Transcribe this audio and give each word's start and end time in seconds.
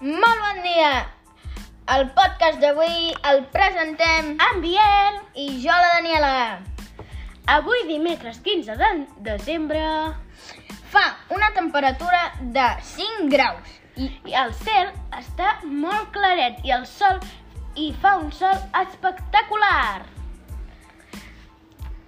dia. 0.00 1.08
El 1.92 2.06
podcast 2.16 2.58
d'avui 2.62 3.10
el 3.28 3.42
presentem 3.52 4.30
En 4.40 4.60
Biel! 4.62 5.18
i 5.34 5.60
jo, 5.60 5.68
la 5.68 5.90
Daniela. 5.98 6.60
Avui, 7.46 7.82
dimecres 7.84 8.38
15 8.40 8.76
de 8.76 9.06
desembre, 9.18 9.82
Fa 10.90 11.04
una 11.28 11.50
temperatura 11.52 12.32
de 12.40 12.64
5 12.82 13.28
graus. 13.28 13.68
i, 13.96 14.08
i 14.24 14.32
el 14.32 14.54
cel 14.54 14.88
està 15.12 15.60
molt 15.64 16.08
claret 16.14 16.64
i 16.64 16.72
el 16.72 16.86
sol 16.86 17.20
i 17.76 17.92
fa 18.00 18.16
un 18.16 18.32
sol 18.32 18.56
espectacular. 18.80 20.06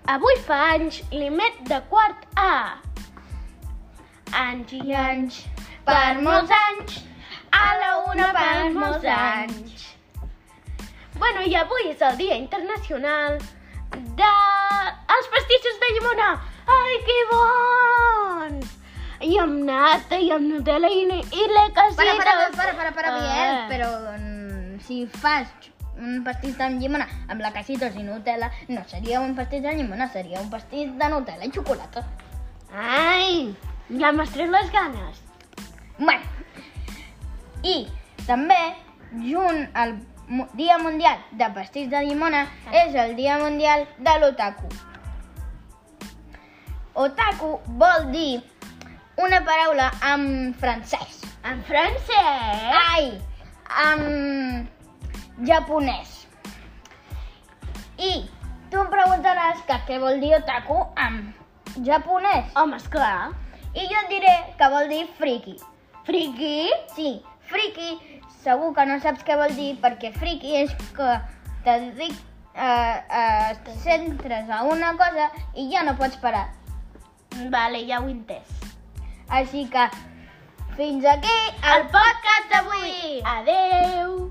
Avui 0.07 0.41
fa 0.47 0.63
anys 0.73 1.03
l'Imet 1.13 1.61
de 1.69 1.83
quart 1.93 2.25
A. 2.41 2.79
Anys 4.33 4.73
i 4.81 4.95
anys, 4.97 5.45
per 5.85 6.23
molts 6.23 6.51
anys, 6.57 7.03
a 7.63 7.73
la 7.81 7.91
una 8.11 8.29
per 8.37 8.71
molts 8.75 9.09
anys. 9.15 9.89
Bueno, 11.19 11.43
i 11.47 11.55
avui 11.55 11.91
és 11.93 12.01
el 12.03 12.17
Dia 12.19 12.39
Internacional 12.41 13.39
de 14.19 14.31
els 15.17 15.29
pastissos 15.35 15.81
de 15.83 15.91
llimona. 15.97 16.31
Ai, 16.77 16.95
que 17.07 17.19
bons! 17.33 18.79
I 19.23 19.37
amb 19.39 19.61
nata, 19.69 20.19
i 20.19 20.33
amb 20.35 20.49
Nutella, 20.51 20.91
i, 20.91 21.05
i 21.05 21.45
la 21.53 21.69
casita. 21.77 22.03
Para, 22.03 22.17
para, 22.19 22.49
para, 22.57 22.73
para, 22.79 22.93
para, 22.97 23.13
Biel. 23.19 23.53
Ah. 23.53 23.67
Però 23.71 23.91
mm, 24.17 24.81
si 24.87 25.05
fas 25.07 25.53
un 25.99 26.23
pastís 26.27 26.57
de 26.59 26.71
llimona 26.81 27.07
amb 27.29 27.45
la 27.45 27.53
casitos 27.55 27.95
i 27.95 28.03
Nutella, 28.03 28.51
no 28.69 28.83
seria 28.91 29.21
un 29.23 29.37
pastís 29.39 29.63
de 29.63 29.77
llimona, 29.79 30.09
seria 30.11 30.41
un 30.41 30.51
pastís 30.51 30.91
de 30.99 31.11
Nutella 31.13 31.47
i 31.47 31.55
xocolata. 31.55 32.03
Ai, 32.73 33.53
ja 34.01 34.11
m'has 34.17 34.33
tret 34.35 34.51
les 34.51 34.73
ganes. 34.75 35.23
Bueno, 35.99 36.42
i 37.63 37.87
també, 38.27 38.61
junt 39.27 39.67
al 39.75 39.97
Dia 40.57 40.79
Mundial 40.79 41.19
de 41.37 41.49
Pastís 41.55 41.91
de 41.91 42.01
Llimona, 42.07 42.47
és 42.73 42.95
el 42.95 43.15
Dia 43.17 43.39
Mundial 43.39 43.87
de 43.99 44.15
l'Otaku. 44.21 44.71
Otaku 46.95 47.59
vol 47.81 48.09
dir 48.13 48.43
una 49.17 49.43
paraula 49.45 49.91
en 50.13 50.55
francès. 50.61 51.23
En 51.45 51.63
francès? 51.65 52.65
Ai, 52.95 53.13
en 53.87 54.69
japonès. 55.47 56.27
I 57.99 58.13
tu 58.71 58.81
em 58.81 58.91
preguntaràs 58.93 59.65
que 59.69 59.79
què 59.89 59.99
vol 60.03 60.21
dir 60.23 60.35
otaku 60.39 60.79
en 61.07 61.19
japonès. 61.87 62.53
Home, 62.57 62.79
esclar. 62.81 63.33
I 63.73 63.89
jo 63.89 64.01
et 64.05 64.09
diré 64.13 64.33
que 64.59 64.71
vol 64.73 64.89
dir 64.93 65.05
friki. 65.19 65.57
Friki? 66.07 66.57
Sí, 66.97 67.13
friki 67.51 68.21
segur 68.43 68.73
que 68.75 68.87
no 68.87 68.99
saps 69.03 69.25
què 69.27 69.37
vol 69.39 69.55
dir 69.59 69.73
perquè 69.83 70.13
friki 70.17 70.57
és 70.63 70.75
que 70.97 71.11
te 71.67 71.79
dic, 71.99 72.15
eh, 72.55 72.97
eh, 73.21 73.77
centres 73.85 74.51
a 74.51 74.63
una 74.65 74.93
cosa 74.99 75.31
i 75.55 75.69
ja 75.73 75.85
no 75.87 75.97
pots 75.97 76.19
parar. 76.25 76.49
Vale, 77.55 77.87
ja 77.89 78.01
ho 78.01 78.09
he 78.09 78.17
entès. 78.17 78.59
Així 79.29 79.65
que 79.73 79.89
fins 80.77 81.07
aquí 81.15 81.39
el 81.73 81.89
podcast 81.95 82.53
d'avui. 82.53 83.23
Adeu! 83.37 84.22